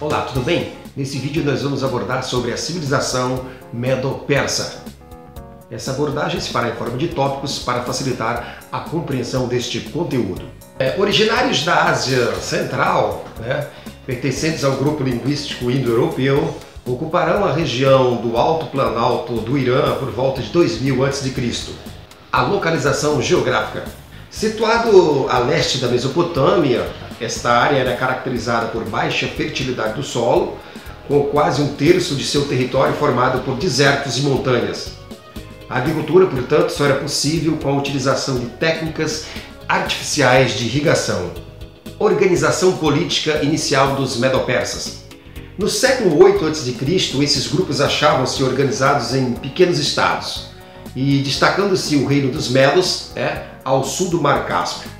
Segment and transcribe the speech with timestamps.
[0.00, 0.74] Olá, tudo bem?
[0.94, 4.84] Nesse vídeo nós vamos abordar sobre a civilização Medo-Persa.
[5.70, 10.63] Essa abordagem se fará em forma de tópicos para facilitar a compreensão deste conteúdo.
[10.76, 13.68] É, originários da Ásia Central, né,
[14.04, 16.52] pertencentes ao grupo linguístico indo-europeu,
[16.84, 21.32] ocuparão a região do Alto Planalto do Irã por volta de 2000 a.C.
[22.32, 23.84] A localização geográfica.
[24.28, 26.84] Situado a leste da Mesopotâmia,
[27.20, 30.58] esta área era caracterizada por baixa fertilidade do solo,
[31.06, 34.94] com quase um terço de seu território formado por desertos e montanhas.
[35.70, 39.26] A agricultura, portanto, só era possível com a utilização de técnicas
[39.68, 41.30] artificiais de irrigação.
[41.98, 45.04] Organização política inicial dos Medo-Persas.
[45.56, 46.74] No século 8 a.C.,
[47.22, 50.54] esses grupos achavam-se organizados em pequenos estados,
[50.96, 54.90] e destacando-se o reino dos Medos é, ao sul do Mar Cáspio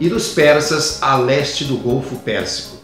[0.00, 2.76] e dos persas a leste do Golfo Pérsico,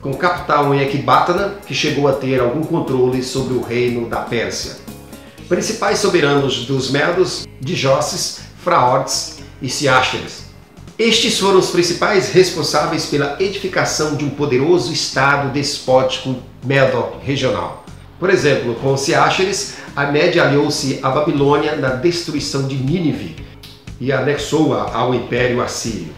[0.00, 4.76] com capital em Ecbatana, que chegou a ter algum controle sobre o reino da Pérsia.
[5.48, 10.45] Principais soberanos dos Medos, Dijosses, Fraortes e Siácheres.
[10.98, 17.84] Estes foram os principais responsáveis pela edificação de um poderoso estado despótico medo-regional.
[18.18, 23.36] Por exemplo, com Siácheres, a Média aliou-se à Babilônia na destruição de Nínive
[24.00, 26.14] e anexou-a ao Império Assírio.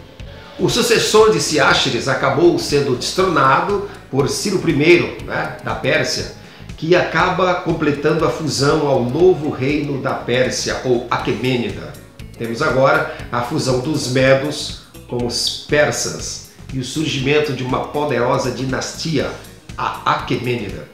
[0.60, 6.36] O sucessor de Siácheres acabou sendo destronado por Ciro I, né, da Pérsia,
[6.76, 11.92] que acaba completando a fusão ao novo reino da Pérsia, ou Aquemênida.
[12.38, 18.52] Temos agora a fusão dos Medos com os persas e o surgimento de uma poderosa
[18.52, 19.28] dinastia,
[19.76, 20.86] a Aquemênida.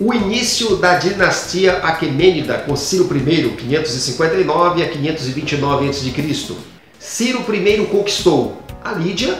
[0.00, 6.56] O início da dinastia Aquemênida com Ciro I, 559 a 529 a.C.
[6.98, 9.38] Ciro I conquistou a Lídia,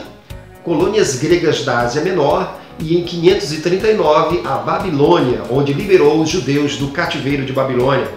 [0.63, 6.89] colônias gregas da Ásia Menor e em 539 a Babilônia, onde liberou os judeus do
[6.89, 8.07] cativeiro de Babilônia,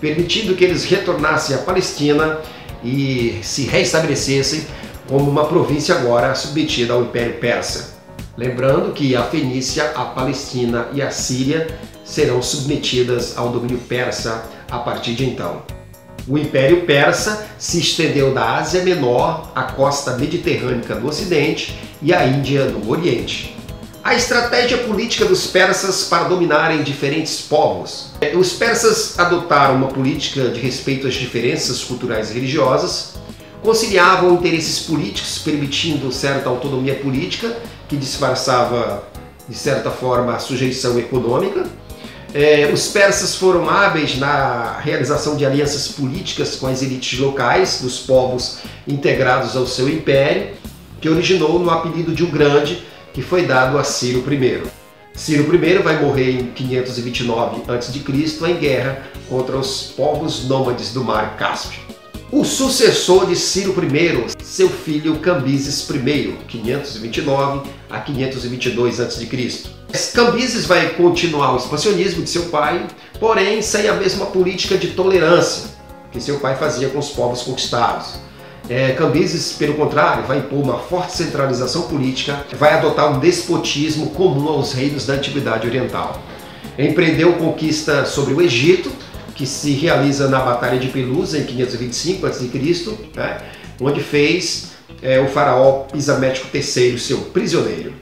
[0.00, 2.38] permitindo que eles retornassem à Palestina
[2.82, 4.66] e se reestabelecessem
[5.08, 7.98] como uma província agora submetida ao Império Persa.
[8.36, 11.66] Lembrando que a Fenícia, a Palestina e a Síria
[12.04, 15.62] serão submetidas ao domínio persa a partir de então.
[16.28, 22.26] O Império Persa se estendeu da Ásia Menor à costa mediterrânea do Ocidente e à
[22.26, 23.57] Índia no Oriente.
[24.08, 28.06] A estratégia política dos persas para dominarem diferentes povos.
[28.34, 33.16] Os persas adotaram uma política de respeito às diferenças culturais e religiosas,
[33.62, 37.54] conciliavam interesses políticos permitindo certa autonomia política
[37.86, 39.04] que disfarçava
[39.46, 41.66] de certa forma a sujeição econômica,
[42.32, 47.98] é, os persas foram hábeis na realização de alianças políticas com as elites locais dos
[47.98, 50.52] povos integrados ao seu império,
[50.98, 52.87] que originou no apelido de o Grande,
[53.18, 54.62] que foi dado a Ciro I.
[55.12, 58.48] Ciro I vai morrer em 529 a.C.
[58.48, 61.80] em guerra contra os povos nômades do Mar Cáspio.
[62.30, 69.28] O sucessor de Ciro I, seu filho Cambises I, 529 a 522 a.C.
[70.14, 72.86] Cambises vai continuar o expansionismo de seu pai,
[73.18, 75.70] porém sem a mesma política de tolerância
[76.12, 78.27] que seu pai fazia com os povos conquistados.
[78.68, 84.46] É, Cambises, pelo contrário, vai impor uma forte centralização política, vai adotar um despotismo comum
[84.48, 86.20] aos reinos da Antiguidade Oriental.
[86.78, 88.92] Empreendeu conquista sobre o Egito,
[89.34, 92.50] que se realiza na Batalha de Pelusa em 525 a.C.,
[93.14, 93.38] né,
[93.80, 97.94] onde fez é, o faraó Pisamético III seu prisioneiro.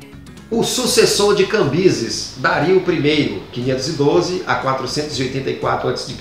[0.51, 6.15] O sucessor de Cambises, Dario I, 512 a 484 a.C.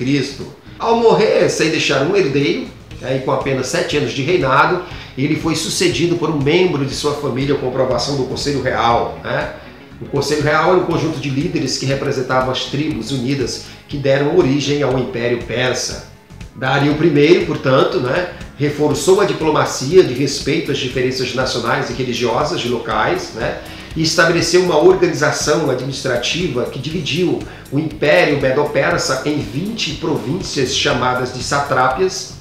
[0.78, 2.68] Ao morrer sem deixar um herdeiro,
[3.02, 4.84] aí com apenas sete anos de reinado,
[5.18, 9.20] ele foi sucedido por um membro de sua família com aprovação do Conselho Real.
[9.24, 9.54] Né?
[10.02, 14.38] O Conselho Real era um conjunto de líderes que representavam as tribos unidas que deram
[14.38, 16.14] origem ao Império Persa.
[16.56, 22.70] Dario I, portanto, né, reforçou a diplomacia de respeito às diferenças nacionais e religiosas de
[22.70, 23.60] locais, né,
[23.96, 27.40] e estabeleceu uma organização administrativa que dividiu
[27.72, 32.35] o Império Medo-Persa em 20 províncias chamadas de satrápias.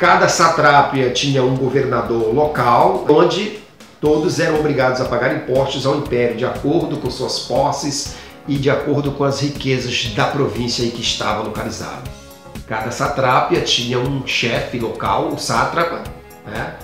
[0.00, 3.58] Cada satrápia tinha um governador local, onde
[4.00, 8.14] todos eram obrigados a pagar impostos ao Império de acordo com suas posses
[8.48, 12.10] e de acordo com as riquezas da província em que estava localizado.
[12.66, 16.02] Cada satrápia tinha um chefe local, o sátrapa,
[16.46, 16.76] né?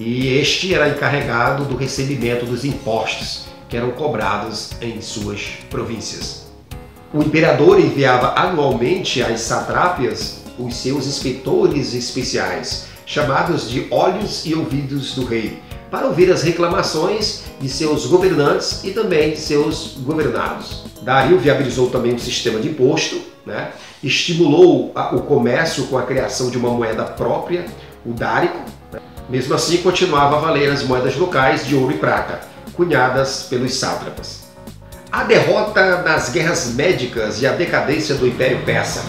[0.00, 6.48] e este era encarregado do recebimento dos impostos que eram cobrados em suas províncias.
[7.14, 15.14] O imperador enviava anualmente às satrápias os seus inspetores especiais, chamados de olhos e ouvidos
[15.14, 15.60] do rei,
[15.90, 20.84] para ouvir as reclamações de seus governantes e também seus governados.
[21.02, 23.70] Dario viabilizou também um sistema de imposto, né?
[24.02, 27.66] estimulou o comércio com a criação de uma moeda própria,
[28.04, 28.58] o dárico.
[29.28, 32.40] Mesmo assim, continuava a valer as moedas locais de ouro e prata,
[32.74, 34.46] cunhadas pelos sátrapas.
[35.10, 39.02] A derrota nas guerras médicas e a decadência do Império Persa.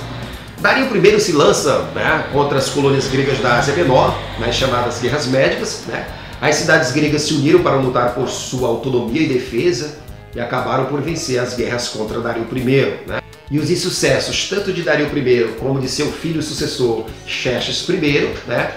[0.60, 5.28] Dario I se lança né, contra as colônias gregas da Ásia Menor, nas chamadas guerras
[5.28, 5.84] médicas.
[5.88, 6.08] Né?
[6.42, 10.00] As cidades gregas se uniram para lutar por sua autonomia e defesa
[10.36, 13.08] e acabaram por vencer as guerras contra Dario I.
[13.08, 13.22] Né?
[13.52, 18.72] E os insucessos, tanto de Dario I como de seu filho sucessor Xerxes I, né,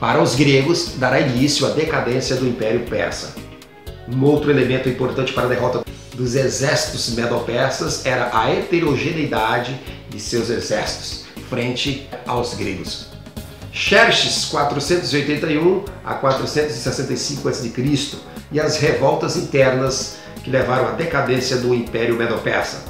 [0.00, 3.34] para os gregos, dará início à decadência do Império Persa.
[4.08, 5.84] Um outro elemento importante para a derrota
[6.14, 9.78] dos exércitos medo-persas era a heterogeneidade
[10.08, 13.08] de seus exércitos frente aos gregos.
[13.72, 17.72] Xerxes 481 a 465 a.C.
[18.50, 22.84] e as revoltas internas que levaram à decadência do Império Medo-Persa.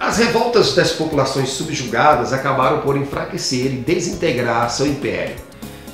[0.00, 5.36] As revoltas das populações subjugadas acabaram por enfraquecer e desintegrar seu império.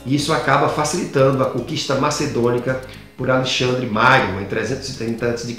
[0.06, 2.80] E isso acaba facilitando a conquista macedônica
[3.18, 5.54] por Alexandre Magno em 330 a.C.,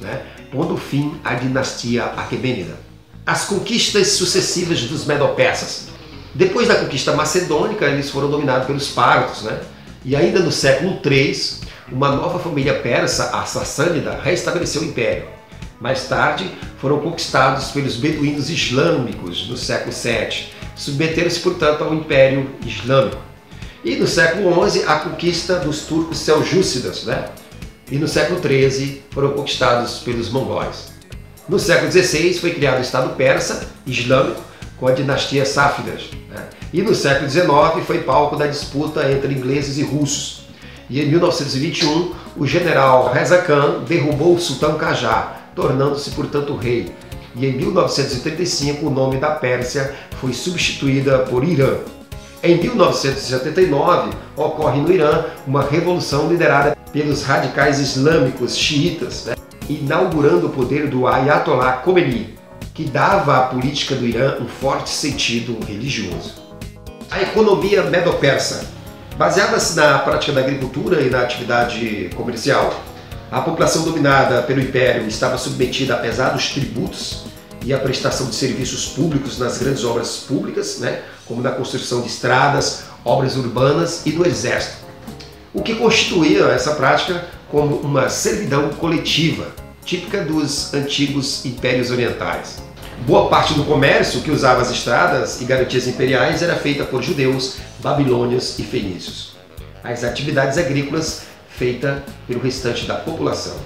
[0.00, 2.91] né, pondo fim à dinastia Aquemênida.
[3.24, 5.86] As conquistas sucessivas dos Medo-Persas.
[6.34, 9.60] Depois da conquista macedônica, eles foram dominados pelos partos, né?
[10.04, 11.60] E ainda no século III,
[11.92, 15.28] uma nova família persa, a Sassânida, restabeleceu o império.
[15.80, 23.22] Mais tarde, foram conquistados pelos beduínos islâmicos no século VII, submeteram-se, portanto, ao Império Islâmico.
[23.84, 27.26] E no século XI, a conquista dos turcos seljúcidas, né?
[27.88, 30.90] E no século XIII, foram conquistados pelos mongóis.
[31.48, 34.40] No século XVI, foi criado o Estado persa islâmico
[34.78, 36.10] com a dinastia Sáfidas.
[36.30, 36.40] Né?
[36.72, 40.46] E no século XIX, foi palco da disputa entre ingleses e russos.
[40.88, 46.92] E em 1921, o general Reza Khan derrubou o sultão Qajar, tornando-se, portanto, rei.
[47.34, 51.78] E em 1935 o nome da Pérsia foi substituída por Irã.
[52.42, 59.34] Em 1979 ocorre no Irã uma revolução liderada pelos radicais islâmicos xiitas, né?
[59.68, 62.34] Inaugurando o poder do Ayatollah Khomeini,
[62.74, 66.34] que dava à política do Irã um forte sentido religioso.
[67.10, 68.66] A economia medo-persa,
[69.16, 72.82] baseada-se na prática da agricultura e na atividade comercial,
[73.30, 77.24] a população dominada pelo Império estava submetida a pesados tributos
[77.64, 82.08] e a prestação de serviços públicos nas grandes obras públicas, né, como na construção de
[82.08, 84.76] estradas, obras urbanas e do exército,
[85.54, 89.48] o que constituía essa prática como uma servidão coletiva,
[89.84, 92.62] típica dos antigos impérios orientais.
[93.06, 97.56] Boa parte do comércio que usava as estradas e garantias imperiais era feita por judeus,
[97.80, 99.36] babilônios e fenícios.
[99.84, 103.56] As atividades agrícolas feita pelo restante da população.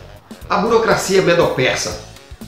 [0.51, 2.01] A burocracia medo-persa.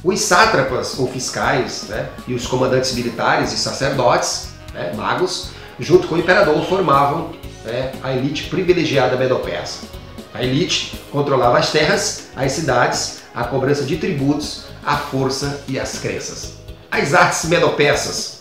[0.03, 6.17] Os sátrapas ou fiscais né, e os comandantes militares e sacerdotes, né, magos, junto com
[6.17, 7.31] o imperador, formavam
[7.65, 9.98] né, a elite privilegiada medo-persa.
[10.35, 15.99] A elite controlava as terras, as cidades, a cobrança de tributos, a força e as
[15.99, 16.55] crenças.
[16.91, 18.39] As artes medo-persas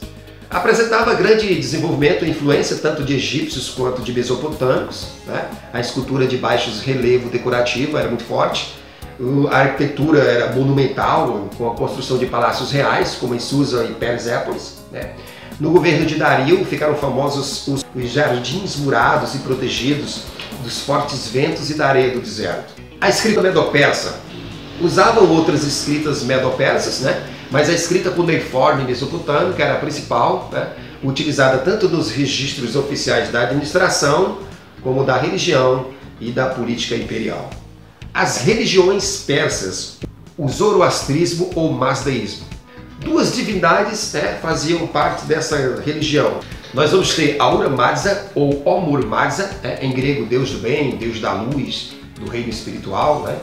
[0.49, 5.07] apresentava grande desenvolvimento e influência tanto de egípcios quanto de mesopotâmicos.
[5.25, 5.45] Né?
[5.73, 8.75] A escultura de baixo relevo decorativo era muito forte.
[9.51, 14.75] A arquitetura era monumental, com a construção de palácios reais, como em Susa e Persépolis.
[14.91, 15.13] Né?
[15.59, 20.21] No governo de Dario ficaram famosos os, jardins murados e protegidos
[20.63, 22.75] dos fortes ventos e da areia do deserto.
[23.01, 24.19] A escrita medo-persa
[24.79, 27.25] usavam outras escritas medo-persas, né?
[27.49, 30.73] mas a escrita cuneiforme mesopotâmica era a principal, né?
[31.03, 34.37] utilizada tanto nos registros oficiais da administração,
[34.83, 35.87] como da religião
[36.21, 37.49] e da política imperial.
[38.13, 39.97] As religiões persas,
[40.37, 42.45] o zoroastrismo ou mazdaísmo.
[42.99, 46.39] Duas divindades né, faziam parte dessa religião.
[46.73, 51.33] Nós vamos ter Aura Mazda ou Omur né, em grego Deus do bem, Deus da
[51.33, 53.37] luz, do reino espiritual, né,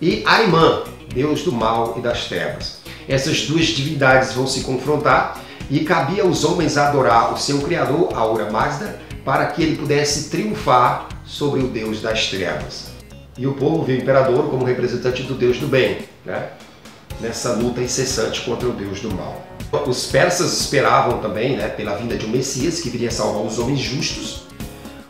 [0.00, 0.82] e Aimã,
[1.14, 2.80] Deus do mal e das trevas.
[3.08, 8.50] Essas duas divindades vão se confrontar e cabia aos homens adorar o seu criador, Aura
[8.50, 12.86] Mazda, para que ele pudesse triunfar sobre o Deus das trevas.
[13.38, 16.50] E o povo viu o imperador como representante do Deus do bem, né?
[17.20, 19.42] Nessa luta incessante contra o Deus do mal.
[19.86, 23.80] Os persas esperavam também né, pela vinda de um Messias que viria salvar os homens
[23.80, 24.42] justos.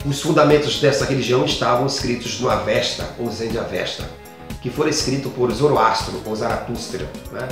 [0.05, 4.09] Os fundamentos dessa religião estavam escritos no Avesta, ou Zend Avesta,
[4.63, 7.09] que foi escrito por Zoroastro ou Zaratustra.
[7.33, 7.49] Né?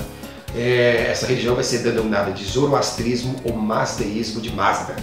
[0.56, 4.94] É, essa religião vai ser denominada de Zoroastrismo ou Mazdeísmo de Mazda.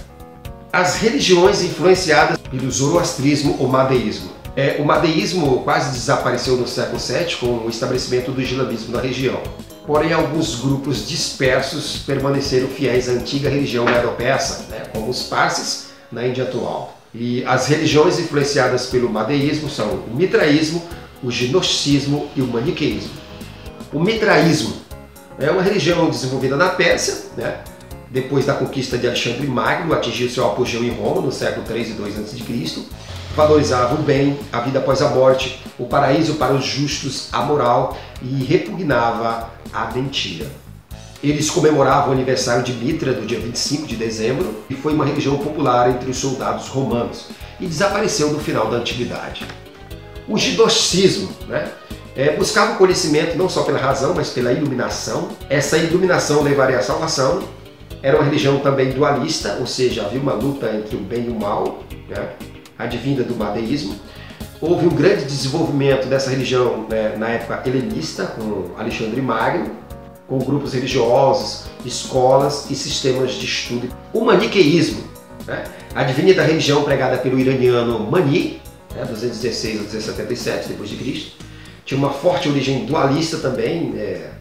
[0.71, 4.31] As religiões influenciadas pelo Zoroastrismo ou Madeísmo.
[4.55, 9.41] É, o Madeísmo quase desapareceu no século VII com o estabelecimento do islamismo na região.
[9.87, 16.27] Porém, alguns grupos dispersos permaneceram fiéis à antiga religião medo-persa, né, como os parsis na
[16.27, 16.97] Índia atual.
[17.13, 20.83] E as religiões influenciadas pelo madeísmo são o mitraísmo,
[21.23, 23.11] o gnosticismo e o maniqueísmo.
[23.93, 24.73] O mitraísmo
[25.39, 27.63] é uma religião desenvolvida na Pérsia, né?
[28.09, 31.93] depois da conquista de Alexandre Magno, atingiu seu apogeu em Roma no século 3 e
[31.93, 32.85] 2 a.C.,
[33.35, 37.97] valorizava o bem, a vida após a morte, o paraíso para os justos, a moral
[38.21, 40.47] e repugnava a mentira.
[41.23, 45.37] Eles comemoravam o aniversário de Mitra do dia 25 de dezembro e foi uma religião
[45.37, 47.27] popular entre os soldados romanos
[47.59, 49.45] e desapareceu no final da antiguidade.
[50.27, 51.71] O gidocismo né,
[52.15, 55.29] é, buscava o conhecimento não só pela razão, mas pela iluminação.
[55.47, 57.43] Essa iluminação levaria à salvação.
[58.01, 61.39] Era uma religião também dualista, ou seja, havia uma luta entre o bem e o
[61.39, 62.29] mal, né,
[62.83, 63.95] advinda do madeísmo.
[64.59, 69.71] Houve um grande desenvolvimento dessa religião né, na época helenista, com Alexandre Magno,
[70.27, 73.89] com grupos religiosos, escolas e sistemas de estudo.
[74.13, 75.03] O maniqueísmo,
[75.47, 75.63] né?
[75.95, 78.61] advinha da religião pregada pelo iraniano Mani,
[78.95, 81.37] né, 216 a 277 depois de Cristo,
[81.83, 84.31] tinha uma forte origem dualista também, é,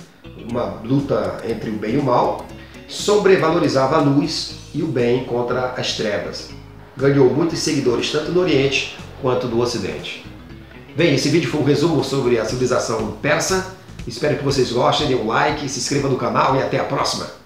[0.51, 2.45] uma luta entre o bem e o mal,
[2.87, 6.51] sobrevalorizava a luz e o bem contra as trevas.
[6.97, 10.25] Ganhou muitos seguidores tanto no Oriente quanto no Ocidente.
[10.97, 15.15] Bem, esse vídeo foi um resumo sobre a civilização persa Espero que vocês gostem, dê
[15.15, 17.40] um like, se inscreva no canal e até a próxima!